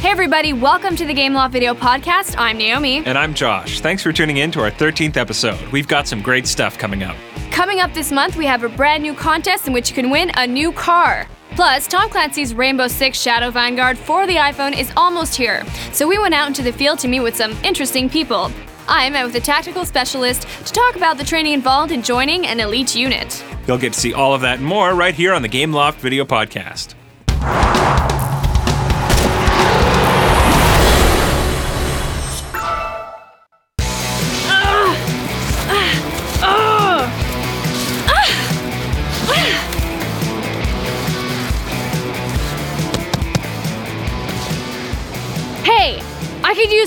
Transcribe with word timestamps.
Hey, 0.00 0.08
everybody, 0.08 0.54
welcome 0.54 0.96
to 0.96 1.04
the 1.04 1.12
Gameloft 1.12 1.50
Video 1.50 1.74
Podcast. 1.74 2.34
I'm 2.38 2.56
Naomi. 2.56 3.04
And 3.04 3.18
I'm 3.18 3.34
Josh. 3.34 3.80
Thanks 3.80 4.02
for 4.02 4.14
tuning 4.14 4.38
in 4.38 4.50
to 4.52 4.60
our 4.62 4.70
13th 4.70 5.18
episode. 5.18 5.60
We've 5.72 5.86
got 5.86 6.08
some 6.08 6.22
great 6.22 6.46
stuff 6.46 6.78
coming 6.78 7.02
up. 7.02 7.14
Coming 7.50 7.80
up 7.80 7.92
this 7.92 8.10
month, 8.10 8.34
we 8.34 8.46
have 8.46 8.64
a 8.64 8.70
brand 8.70 9.02
new 9.02 9.12
contest 9.12 9.66
in 9.66 9.74
which 9.74 9.90
you 9.90 9.94
can 9.94 10.08
win 10.08 10.30
a 10.38 10.46
new 10.46 10.72
car. 10.72 11.28
Plus, 11.50 11.86
Tom 11.86 12.08
Clancy's 12.08 12.54
Rainbow 12.54 12.88
Six 12.88 13.20
Shadow 13.20 13.50
Vanguard 13.50 13.98
for 13.98 14.26
the 14.26 14.36
iPhone 14.36 14.74
is 14.74 14.90
almost 14.96 15.36
here, 15.36 15.66
so 15.92 16.08
we 16.08 16.18
went 16.18 16.32
out 16.32 16.48
into 16.48 16.62
the 16.62 16.72
field 16.72 16.98
to 17.00 17.08
meet 17.08 17.20
with 17.20 17.36
some 17.36 17.52
interesting 17.62 18.08
people. 18.08 18.50
I 18.88 19.10
met 19.10 19.26
with 19.26 19.34
a 19.34 19.40
tactical 19.40 19.84
specialist 19.84 20.48
to 20.64 20.72
talk 20.72 20.96
about 20.96 21.18
the 21.18 21.24
training 21.24 21.52
involved 21.52 21.92
in 21.92 22.02
joining 22.02 22.46
an 22.46 22.58
elite 22.58 22.94
unit. 22.94 23.44
You'll 23.66 23.76
get 23.76 23.92
to 23.92 24.00
see 24.00 24.14
all 24.14 24.32
of 24.32 24.40
that 24.40 24.60
and 24.60 24.66
more 24.66 24.94
right 24.94 25.14
here 25.14 25.34
on 25.34 25.42
the 25.42 25.48
Gameloft 25.50 25.96
Video 25.96 26.24
Podcast. 26.24 26.94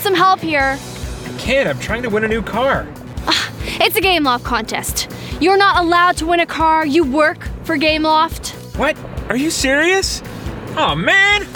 Some 0.00 0.14
help 0.14 0.40
here. 0.40 0.78
Kid, 1.36 1.66
I'm 1.66 1.78
trying 1.78 2.02
to 2.02 2.08
win 2.08 2.24
a 2.24 2.28
new 2.28 2.40
car. 2.40 2.88
Ah, 3.26 3.52
it's 3.80 3.96
a 3.96 4.00
Gameloft 4.00 4.44
contest. 4.44 5.10
You're 5.40 5.58
not 5.58 5.84
allowed 5.84 6.16
to 6.18 6.26
win 6.26 6.40
a 6.40 6.46
car. 6.46 6.86
You 6.86 7.04
work 7.04 7.48
for 7.64 7.76
Gameloft. 7.76 8.50
What? 8.78 8.96
Are 9.28 9.36
you 9.36 9.50
serious? 9.50 10.22
Oh, 10.76 10.94
man! 10.94 11.46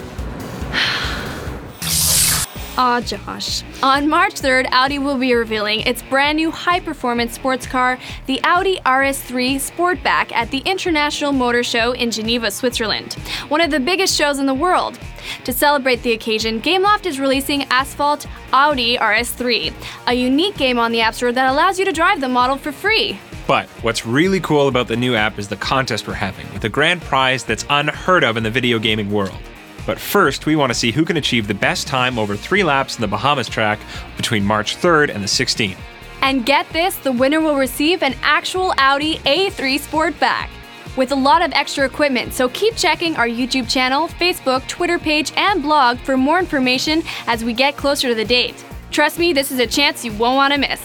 Aw, 2.76 3.00
Josh. 3.02 3.62
On 3.84 4.08
March 4.08 4.34
3rd, 4.34 4.66
Audi 4.72 4.98
will 4.98 5.16
be 5.16 5.32
revealing 5.32 5.80
its 5.82 6.02
brand 6.02 6.36
new 6.36 6.50
high 6.50 6.80
performance 6.80 7.32
sports 7.32 7.66
car, 7.66 8.00
the 8.26 8.40
Audi 8.42 8.80
RS3 8.84 9.54
Sportback, 9.56 10.32
at 10.32 10.50
the 10.50 10.58
International 10.58 11.30
Motor 11.30 11.62
Show 11.62 11.92
in 11.92 12.10
Geneva, 12.10 12.50
Switzerland, 12.50 13.12
one 13.48 13.60
of 13.60 13.70
the 13.70 13.78
biggest 13.78 14.16
shows 14.16 14.40
in 14.40 14.46
the 14.46 14.54
world. 14.54 14.98
To 15.44 15.52
celebrate 15.52 16.02
the 16.02 16.12
occasion, 16.12 16.60
Gameloft 16.60 17.06
is 17.06 17.20
releasing 17.20 17.62
Asphalt 17.64 18.26
Audi 18.52 18.96
RS3, 18.98 19.72
a 20.08 20.14
unique 20.14 20.56
game 20.56 20.80
on 20.80 20.90
the 20.90 21.00
App 21.00 21.14
Store 21.14 21.30
that 21.30 21.52
allows 21.52 21.78
you 21.78 21.84
to 21.84 21.92
drive 21.92 22.20
the 22.20 22.28
model 22.28 22.56
for 22.56 22.72
free. 22.72 23.20
But 23.46 23.68
what's 23.82 24.04
really 24.04 24.40
cool 24.40 24.66
about 24.66 24.88
the 24.88 24.96
new 24.96 25.14
app 25.14 25.38
is 25.38 25.48
the 25.48 25.56
contest 25.56 26.08
we're 26.08 26.14
having, 26.14 26.52
with 26.52 26.64
a 26.64 26.68
grand 26.68 27.02
prize 27.02 27.44
that's 27.44 27.64
unheard 27.70 28.24
of 28.24 28.36
in 28.36 28.42
the 28.42 28.50
video 28.50 28.80
gaming 28.80 29.12
world. 29.12 29.38
But 29.86 29.98
first, 29.98 30.46
we 30.46 30.56
want 30.56 30.70
to 30.70 30.78
see 30.78 30.92
who 30.92 31.04
can 31.04 31.16
achieve 31.16 31.46
the 31.46 31.54
best 31.54 31.86
time 31.86 32.18
over 32.18 32.36
three 32.36 32.64
laps 32.64 32.96
in 32.96 33.00
the 33.00 33.08
Bahamas 33.08 33.48
track 33.48 33.78
between 34.16 34.44
March 34.44 34.76
3rd 34.76 35.14
and 35.14 35.22
the 35.22 35.28
16th. 35.28 35.76
And 36.22 36.46
get 36.46 36.68
this, 36.70 36.96
the 36.96 37.12
winner 37.12 37.40
will 37.40 37.56
receive 37.56 38.02
an 38.02 38.14
actual 38.22 38.72
Audi 38.78 39.18
A3 39.18 39.78
Sportback 39.78 40.48
with 40.96 41.12
a 41.12 41.14
lot 41.14 41.42
of 41.42 41.52
extra 41.52 41.84
equipment. 41.84 42.32
So 42.32 42.48
keep 42.50 42.76
checking 42.76 43.16
our 43.16 43.26
YouTube 43.26 43.68
channel, 43.68 44.08
Facebook, 44.08 44.66
Twitter 44.68 44.98
page, 44.98 45.32
and 45.36 45.62
blog 45.62 45.98
for 45.98 46.16
more 46.16 46.38
information 46.38 47.02
as 47.26 47.44
we 47.44 47.52
get 47.52 47.76
closer 47.76 48.08
to 48.08 48.14
the 48.14 48.24
date. 48.24 48.64
Trust 48.90 49.18
me, 49.18 49.32
this 49.32 49.50
is 49.50 49.58
a 49.58 49.66
chance 49.66 50.04
you 50.04 50.12
won't 50.12 50.36
want 50.36 50.54
to 50.54 50.60
miss. 50.60 50.80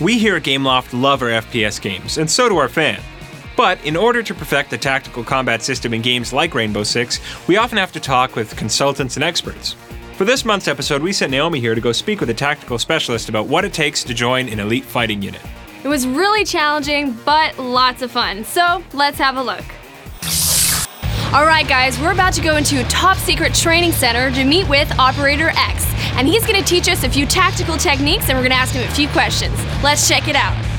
We 0.00 0.18
here 0.18 0.36
at 0.36 0.44
Gameloft 0.44 0.98
love 0.98 1.22
our 1.22 1.28
FPS 1.28 1.80
games, 1.80 2.18
and 2.18 2.30
so 2.30 2.48
do 2.48 2.56
our 2.56 2.68
fans. 2.68 3.02
But 3.60 3.84
in 3.84 3.94
order 3.94 4.22
to 4.22 4.34
perfect 4.34 4.70
the 4.70 4.78
tactical 4.78 5.22
combat 5.22 5.60
system 5.60 5.92
in 5.92 6.00
games 6.00 6.32
like 6.32 6.54
Rainbow 6.54 6.82
Six, 6.82 7.20
we 7.46 7.58
often 7.58 7.76
have 7.76 7.92
to 7.92 8.00
talk 8.00 8.34
with 8.34 8.56
consultants 8.56 9.16
and 9.16 9.22
experts. 9.22 9.76
For 10.14 10.24
this 10.24 10.46
month's 10.46 10.66
episode, 10.66 11.02
we 11.02 11.12
sent 11.12 11.30
Naomi 11.30 11.60
here 11.60 11.74
to 11.74 11.80
go 11.82 11.92
speak 11.92 12.20
with 12.20 12.30
a 12.30 12.34
tactical 12.34 12.78
specialist 12.78 13.28
about 13.28 13.48
what 13.48 13.66
it 13.66 13.74
takes 13.74 14.02
to 14.04 14.14
join 14.14 14.48
an 14.48 14.60
elite 14.60 14.86
fighting 14.86 15.20
unit. 15.20 15.42
It 15.84 15.88
was 15.88 16.06
really 16.06 16.42
challenging, 16.42 17.12
but 17.26 17.58
lots 17.58 18.00
of 18.00 18.10
fun. 18.10 18.44
So 18.44 18.82
let's 18.94 19.18
have 19.18 19.36
a 19.36 19.42
look. 19.42 19.66
All 21.34 21.44
right, 21.44 21.68
guys, 21.68 22.00
we're 22.00 22.12
about 22.12 22.32
to 22.32 22.40
go 22.40 22.56
into 22.56 22.80
a 22.80 22.84
top 22.84 23.18
secret 23.18 23.52
training 23.52 23.92
center 23.92 24.30
to 24.30 24.42
meet 24.42 24.66
with 24.70 24.90
Operator 24.98 25.50
X. 25.54 25.84
And 26.14 26.26
he's 26.26 26.46
going 26.46 26.58
to 26.58 26.66
teach 26.66 26.88
us 26.88 27.04
a 27.04 27.10
few 27.10 27.26
tactical 27.26 27.76
techniques 27.76 28.30
and 28.30 28.38
we're 28.38 28.44
going 28.44 28.52
to 28.52 28.56
ask 28.56 28.74
him 28.74 28.88
a 28.88 28.94
few 28.94 29.08
questions. 29.08 29.54
Let's 29.82 30.08
check 30.08 30.28
it 30.28 30.34
out. 30.34 30.69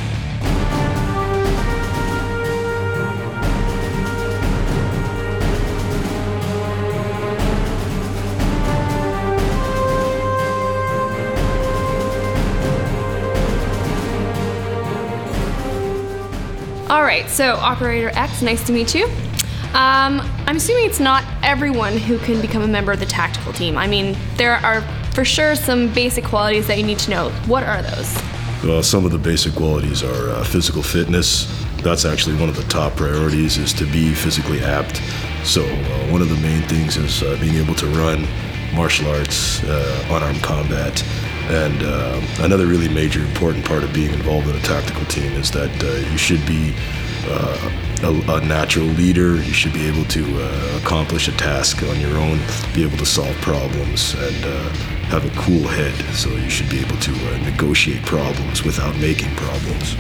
All 16.92 17.04
right, 17.04 17.30
so 17.30 17.54
Operator 17.54 18.12
X, 18.16 18.42
nice 18.42 18.68
to 18.68 18.74
meet 18.74 18.94
you. 18.94 19.06
Um, 19.74 20.20
I'm 20.46 20.58
assuming 20.58 20.88
it's 20.88 21.00
not 21.00 21.24
everyone 21.42 21.96
who 21.96 22.18
can 22.18 22.42
become 22.42 22.64
a 22.64 22.68
member 22.68 22.92
of 22.92 23.00
the 23.00 23.06
tactical 23.06 23.54
team. 23.54 23.78
I 23.78 23.88
mean, 23.88 24.18
there 24.36 24.56
are 24.56 24.82
for 25.14 25.24
sure 25.24 25.56
some 25.56 25.94
basic 25.94 26.26
qualities 26.26 26.68
that 26.68 26.78
you 26.78 26.84
need 26.84 27.00
to 27.00 27.10
know. 27.10 27.30
What 27.48 27.64
are 27.64 27.82
those? 27.82 28.22
Well, 28.62 28.84
some 28.84 29.06
of 29.06 29.14
the 29.14 29.18
basic 29.18 29.54
qualities 29.56 30.04
are 30.04 30.32
uh, 30.32 30.44
physical 30.44 30.84
fitness. 30.84 31.46
That's 31.78 32.04
actually 32.04 32.36
one 32.36 32.50
of 32.50 32.58
the 32.58 32.64
top 32.64 32.98
priorities 32.98 33.58
is 33.58 33.72
to 33.72 33.86
be 33.86 34.14
physically 34.14 34.62
apt. 34.62 34.98
So 35.46 35.64
uh, 35.64 36.12
one 36.12 36.22
of 36.22 36.28
the 36.28 36.36
main 36.42 36.62
things 36.64 36.98
is 36.98 37.24
uh, 37.24 37.38
being 37.40 37.56
able 37.56 37.76
to 37.76 37.88
run 37.88 38.28
martial 38.76 39.08
arts, 39.08 39.64
uh, 39.64 40.08
unarmed 40.10 40.44
combat, 40.44 41.02
and 41.52 41.84
uh, 41.84 42.22
another 42.40 42.66
really 42.66 42.88
major 42.88 43.20
important 43.20 43.66
part 43.66 43.84
of 43.84 43.94
being 43.94 44.14
involved 44.14 44.48
in 44.48 44.56
a 44.56 44.62
tactical 44.62 45.04
team 45.06 45.34
is 45.34 45.52
that 45.52 45.72
uh, 45.84 46.10
you 46.10 46.18
should 46.18 46.46
be 46.46 46.74
uh, 47.28 47.72
a, 48.04 48.38
a 48.38 48.46
natural 48.46 48.86
leader. 48.86 49.36
You 49.36 49.54
should 49.54 49.74
be 49.74 49.86
able 49.86 50.06
to 50.06 50.24
uh, 50.24 50.80
accomplish 50.82 51.28
a 51.28 51.34
task 51.34 51.84
on 51.84 52.00
your 52.00 52.18
own, 52.18 52.40
be 52.74 52.84
able 52.84 52.98
to 52.98 53.06
solve 53.06 53.36
problems, 53.42 54.14
and 54.14 54.46
uh, 54.46 54.70
have 55.12 55.26
a 55.26 55.42
cool 55.42 55.68
head. 55.68 55.94
So 56.16 56.30
you 56.30 56.50
should 56.50 56.70
be 56.70 56.80
able 56.80 56.98
to 56.98 57.12
uh, 57.12 57.38
negotiate 57.44 58.04
problems 58.04 58.64
without 58.64 58.96
making 58.98 59.36
problems. 59.36 59.98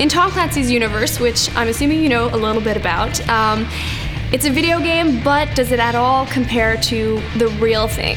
In 0.00 0.08
Tom 0.08 0.30
Clancy's 0.30 0.70
universe, 0.70 1.20
which 1.20 1.54
I'm 1.54 1.68
assuming 1.68 2.02
you 2.02 2.08
know 2.08 2.26
a 2.34 2.36
little 2.36 2.62
bit 2.62 2.78
about, 2.78 3.20
um, 3.28 3.68
it's 4.32 4.46
a 4.46 4.50
video 4.50 4.80
game, 4.80 5.22
but 5.22 5.54
does 5.54 5.70
it 5.70 5.78
at 5.78 5.94
all 5.94 6.26
compare 6.26 6.76
to 6.78 7.22
the 7.36 7.48
real 7.60 7.86
thing? 7.88 8.16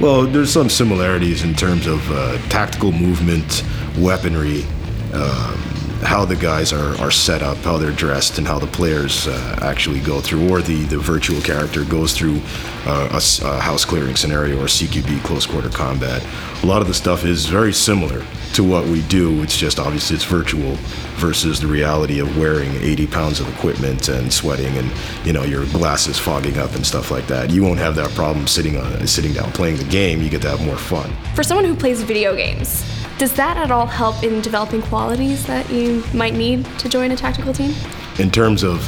Well, 0.00 0.22
there's 0.26 0.50
some 0.52 0.68
similarities 0.68 1.44
in 1.44 1.54
terms 1.54 1.86
of 1.86 2.00
uh, 2.10 2.36
tactical 2.48 2.90
movement, 2.92 3.62
weaponry, 3.98 4.64
um, 5.12 5.62
how 6.02 6.24
the 6.24 6.36
guys 6.36 6.72
are, 6.72 6.96
are 7.00 7.10
set 7.10 7.42
up, 7.42 7.56
how 7.58 7.78
they're 7.78 7.92
dressed, 7.92 8.38
and 8.38 8.46
how 8.46 8.58
the 8.58 8.66
players 8.66 9.28
uh, 9.28 9.58
actually 9.62 10.00
go 10.00 10.20
through, 10.20 10.48
or 10.50 10.60
the, 10.60 10.84
the 10.84 10.98
virtual 10.98 11.40
character 11.40 11.84
goes 11.84 12.12
through 12.12 12.40
uh, 12.86 13.08
a 13.12 13.46
a, 13.46 13.60
house 13.60 13.84
clearing 13.84 14.16
scenario 14.16 14.60
or 14.60 14.66
CQB, 14.66 15.22
close 15.22 15.46
quarter 15.46 15.68
combat. 15.70 16.24
A 16.62 16.66
lot 16.66 16.82
of 16.82 16.88
the 16.88 16.94
stuff 16.94 17.24
is 17.24 17.46
very 17.46 17.72
similar 17.72 18.24
to 18.54 18.64
what 18.64 18.84
we 18.86 19.02
do. 19.02 19.42
It's 19.42 19.56
just 19.56 19.78
obviously 19.78 20.16
it's 20.16 20.24
virtual 20.24 20.74
versus 21.16 21.60
the 21.60 21.66
reality 21.66 22.18
of 22.18 22.36
wearing 22.36 22.70
80 22.74 23.06
pounds 23.06 23.40
of 23.40 23.48
equipment 23.54 24.08
and 24.08 24.32
sweating 24.32 24.76
and 24.76 24.90
you 25.24 25.32
know 25.32 25.44
your 25.44 25.64
glasses 25.66 26.18
fogging 26.18 26.58
up 26.58 26.74
and 26.74 26.86
stuff 26.86 27.10
like 27.10 27.26
that. 27.28 27.50
You 27.50 27.62
won't 27.62 27.78
have 27.78 27.94
that 27.96 28.10
problem 28.10 28.46
sitting 28.46 28.76
on 28.76 29.06
sitting 29.06 29.32
down 29.32 29.52
playing 29.52 29.76
the 29.76 29.84
game. 29.84 30.20
You 30.20 30.28
get 30.28 30.42
to 30.42 30.50
have 30.50 30.64
more 30.64 30.76
fun. 30.76 31.10
For 31.34 31.42
someone 31.42 31.64
who 31.64 31.74
plays 31.74 32.02
video 32.02 32.36
games, 32.36 32.84
does 33.22 33.34
that 33.34 33.56
at 33.56 33.70
all 33.70 33.86
help 33.86 34.20
in 34.24 34.40
developing 34.40 34.82
qualities 34.82 35.46
that 35.46 35.70
you 35.70 36.02
might 36.12 36.34
need 36.34 36.64
to 36.76 36.88
join 36.88 37.12
a 37.12 37.16
tactical 37.16 37.52
team? 37.52 37.72
in 38.18 38.32
terms 38.32 38.64
of 38.64 38.80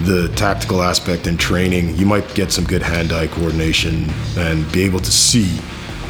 the 0.00 0.32
tactical 0.34 0.82
aspect 0.82 1.26
and 1.26 1.38
training, 1.38 1.94
you 1.94 2.06
might 2.06 2.26
get 2.34 2.50
some 2.50 2.64
good 2.64 2.80
hand-eye 2.80 3.26
coordination 3.26 4.08
and 4.38 4.70
be 4.72 4.82
able 4.82 4.98
to 4.98 5.12
see 5.12 5.60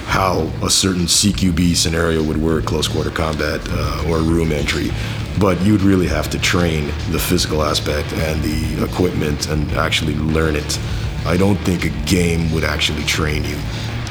how 0.07 0.43
a 0.63 0.71
certain 0.71 1.07
CQB 1.07 1.75
scenario 1.75 2.23
would 2.23 2.37
work, 2.37 2.67
close 2.67 2.87
quarter 2.87 3.11
combat 3.11 3.61
uh, 3.69 4.05
or 4.09 4.19
room 4.19 4.53
entry. 4.53 4.93
But 5.41 5.61
you'd 5.63 5.83
really 5.83 6.07
have 6.07 6.31
to 6.31 6.39
train 6.39 6.87
the 7.11 7.19
physical 7.19 7.65
aspect 7.65 8.13
and 8.13 8.41
the 8.45 8.85
equipment 8.85 9.49
and 9.49 9.69
actually 9.73 10.15
learn 10.15 10.55
it. 10.55 10.79
I 11.27 11.37
don't 11.37 11.57
think 11.57 11.85
a 11.85 11.91
game 12.07 12.53
would 12.53 12.63
actually 12.63 13.03
train 13.03 13.43
you. 13.43 13.59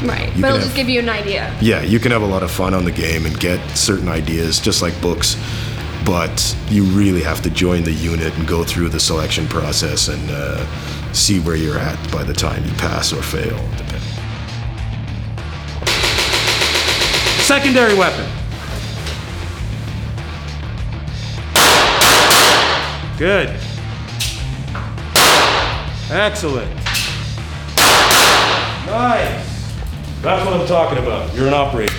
Right, 0.04 0.28
You 0.36 0.42
but 0.42 0.42
can 0.42 0.44
it'll 0.44 0.52
have- 0.58 0.64
just 0.64 0.76
give 0.76 0.90
you 0.90 1.00
an 1.00 1.10
idea. 1.10 1.54
Yeah, 1.62 1.82
you 1.82 2.00
can 2.00 2.12
have 2.12 2.22
a 2.22 2.26
lot 2.28 2.44
of 2.44 2.52
fun 2.52 2.74
on 2.74 2.84
the 2.86 2.92
game 2.92 3.26
and 3.26 3.40
get 3.40 3.60
certain 3.78 4.10
ideas, 4.10 4.60
just 4.60 4.82
like 4.82 5.00
books. 5.02 5.38
But 6.06 6.56
you 6.70 6.84
really 6.84 7.24
have 7.24 7.42
to 7.44 7.50
join 7.50 7.84
the 7.84 7.92
unit 7.94 8.36
and 8.38 8.48
go 8.48 8.64
through 8.64 8.90
the 8.90 9.00
selection 9.00 9.48
process 9.48 10.08
and 10.10 10.30
uh, 10.30 10.64
see 11.14 11.40
where 11.40 11.56
you're 11.56 11.80
at 11.80 11.98
by 12.12 12.24
the 12.24 12.34
time 12.34 12.64
you 12.66 12.72
pass 12.74 13.12
or 13.14 13.24
fail. 13.24 13.58
Depending. 13.78 14.02
Secondary 17.42 17.96
weapon. 17.96 18.26
Good. 23.18 23.50
Excellent. 26.12 26.70
Nice. 28.86 29.55
That's 30.26 30.44
what 30.44 30.60
I'm 30.60 30.66
talking 30.66 30.98
about. 30.98 31.32
You're 31.36 31.46
an 31.48 31.54
operator. 31.54 31.94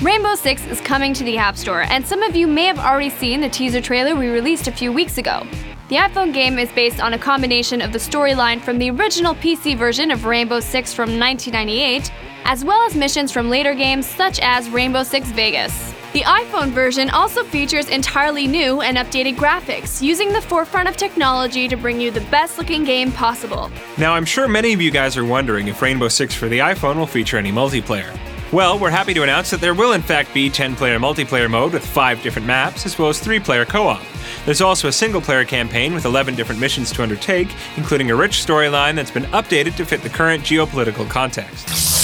Rainbow 0.00 0.36
Six 0.36 0.64
is 0.66 0.80
coming 0.80 1.12
to 1.14 1.24
the 1.24 1.38
App 1.38 1.56
Store, 1.56 1.82
and 1.82 2.06
some 2.06 2.22
of 2.22 2.36
you 2.36 2.46
may 2.46 2.66
have 2.66 2.78
already 2.78 3.10
seen 3.10 3.40
the 3.40 3.48
teaser 3.48 3.80
trailer 3.80 4.14
we 4.14 4.28
released 4.28 4.68
a 4.68 4.72
few 4.72 4.92
weeks 4.92 5.18
ago. 5.18 5.44
The 5.88 5.96
iPhone 5.96 6.32
game 6.32 6.56
is 6.56 6.70
based 6.70 7.00
on 7.00 7.14
a 7.14 7.18
combination 7.18 7.82
of 7.82 7.92
the 7.92 7.98
storyline 7.98 8.60
from 8.60 8.78
the 8.78 8.92
original 8.92 9.34
PC 9.34 9.76
version 9.76 10.12
of 10.12 10.24
Rainbow 10.24 10.60
Six 10.60 10.94
from 10.94 11.18
1998, 11.18 12.12
as 12.50 12.64
well 12.64 12.82
as 12.82 12.96
missions 12.96 13.30
from 13.30 13.48
later 13.48 13.76
games 13.76 14.04
such 14.04 14.40
as 14.42 14.68
Rainbow 14.70 15.04
Six 15.04 15.30
Vegas. 15.30 15.94
The 16.12 16.22
iPhone 16.22 16.70
version 16.70 17.08
also 17.10 17.44
features 17.44 17.88
entirely 17.88 18.48
new 18.48 18.80
and 18.80 18.96
updated 18.96 19.36
graphics, 19.36 20.02
using 20.02 20.32
the 20.32 20.40
forefront 20.40 20.88
of 20.88 20.96
technology 20.96 21.68
to 21.68 21.76
bring 21.76 22.00
you 22.00 22.10
the 22.10 22.22
best 22.22 22.58
looking 22.58 22.82
game 22.82 23.12
possible. 23.12 23.70
Now, 23.98 24.14
I'm 24.14 24.24
sure 24.24 24.48
many 24.48 24.72
of 24.72 24.80
you 24.80 24.90
guys 24.90 25.16
are 25.16 25.24
wondering 25.24 25.68
if 25.68 25.80
Rainbow 25.80 26.08
Six 26.08 26.34
for 26.34 26.48
the 26.48 26.58
iPhone 26.58 26.96
will 26.96 27.06
feature 27.06 27.36
any 27.36 27.52
multiplayer. 27.52 28.18
Well, 28.52 28.80
we're 28.80 28.90
happy 28.90 29.14
to 29.14 29.22
announce 29.22 29.50
that 29.50 29.60
there 29.60 29.74
will 29.74 29.92
in 29.92 30.02
fact 30.02 30.34
be 30.34 30.50
10 30.50 30.74
player 30.74 30.98
multiplayer 30.98 31.48
mode 31.48 31.72
with 31.72 31.86
5 31.86 32.20
different 32.20 32.48
maps, 32.48 32.84
as 32.84 32.98
well 32.98 33.10
as 33.10 33.20
3 33.20 33.38
player 33.38 33.64
co 33.64 33.86
op. 33.86 34.02
There's 34.44 34.60
also 34.60 34.88
a 34.88 34.92
single 34.92 35.20
player 35.20 35.44
campaign 35.44 35.94
with 35.94 36.04
11 36.04 36.34
different 36.34 36.60
missions 36.60 36.90
to 36.94 37.04
undertake, 37.04 37.54
including 37.76 38.10
a 38.10 38.16
rich 38.16 38.44
storyline 38.44 38.96
that's 38.96 39.12
been 39.12 39.26
updated 39.26 39.76
to 39.76 39.84
fit 39.84 40.02
the 40.02 40.08
current 40.08 40.42
geopolitical 40.42 41.08
context. 41.08 41.99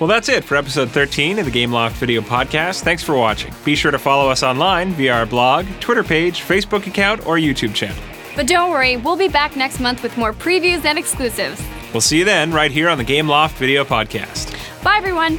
Well, 0.00 0.08
that's 0.08 0.28
it 0.28 0.42
for 0.42 0.56
episode 0.56 0.90
13 0.90 1.38
of 1.38 1.44
the 1.46 1.52
Gameloft 1.52 1.92
Video 1.92 2.20
Podcast. 2.20 2.82
Thanks 2.82 3.02
for 3.04 3.16
watching. 3.16 3.54
Be 3.64 3.76
sure 3.76 3.92
to 3.92 3.98
follow 3.98 4.28
us 4.28 4.42
online 4.42 4.92
via 4.94 5.12
our 5.14 5.26
blog, 5.26 5.66
Twitter 5.78 6.02
page, 6.02 6.40
Facebook 6.42 6.86
account, 6.88 7.24
or 7.26 7.36
YouTube 7.36 7.74
channel. 7.74 7.96
But 8.34 8.48
don't 8.48 8.70
worry, 8.70 8.96
we'll 8.96 9.16
be 9.16 9.28
back 9.28 9.54
next 9.54 9.78
month 9.78 10.02
with 10.02 10.16
more 10.16 10.32
previews 10.32 10.84
and 10.84 10.98
exclusives. 10.98 11.62
We'll 11.92 12.00
see 12.00 12.18
you 12.18 12.24
then, 12.24 12.50
right 12.50 12.72
here 12.72 12.88
on 12.88 12.98
the 12.98 13.04
Gameloft 13.04 13.52
Video 13.52 13.84
Podcast. 13.84 14.52
Bye, 14.82 14.96
everyone. 14.96 15.38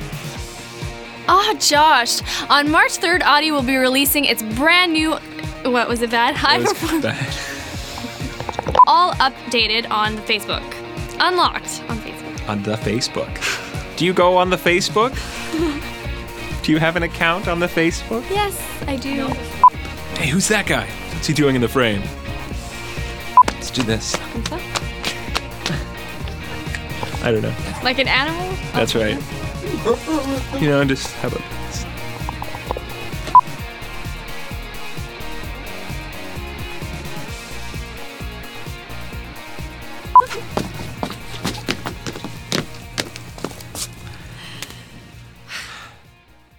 Ah, 1.27 1.51
oh, 1.51 1.57
Josh. 1.59 2.21
On 2.49 2.71
March 2.71 2.97
3rd, 2.97 3.23
Audi 3.23 3.51
will 3.51 3.61
be 3.61 3.75
releasing 3.75 4.23
its 4.23 4.41
brand 4.41 4.93
new. 4.93 5.15
What 5.65 5.89
was 5.89 6.01
it 6.01 6.11
bad? 6.11 6.33
High 6.33 6.59
performance. 6.63 7.05
All 8.87 9.11
updated 9.15 9.89
on 9.91 10.15
Facebook. 10.19 10.63
Unlocked 11.19 11.83
on 11.89 11.97
Facebook. 11.99 12.47
On 12.49 12.63
the 12.63 12.75
Facebook. 12.75 13.64
Do 13.97 14.05
you 14.05 14.13
go 14.13 14.35
on 14.35 14.49
the 14.49 14.57
Facebook? 14.57 15.13
do 16.63 16.71
you 16.71 16.79
have 16.79 16.95
an 16.97 17.03
account 17.03 17.47
on 17.47 17.59
the 17.59 17.67
Facebook? 17.67 18.29
Yes, 18.29 18.61
I 18.87 18.97
do. 18.97 19.27
Hey, 20.17 20.29
who's 20.29 20.47
that 20.49 20.65
guy? 20.65 20.85
What's 21.13 21.27
he 21.27 21.33
doing 21.33 21.55
in 21.55 21.61
the 21.61 21.69
frame? 21.69 22.01
Let's 23.47 23.71
do 23.71 23.83
this. 23.83 24.15
I 27.23 27.31
don't 27.31 27.41
know. 27.41 27.55
Like 27.83 27.99
an 27.99 28.07
animal? 28.07 28.57
That's 28.73 28.95
right. 28.95 29.17
You 30.59 30.69
know, 30.69 30.85
just 30.85 31.11
have 31.15 31.33
a 31.33 31.64